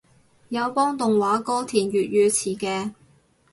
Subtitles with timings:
[0.49, 2.93] 有幫動畫歌填粵語詞嘅